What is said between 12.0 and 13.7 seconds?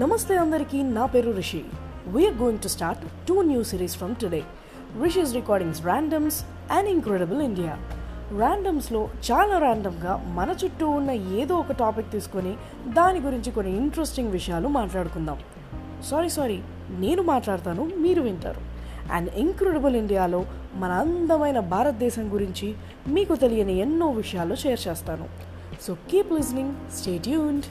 తీసుకొని దాని గురించి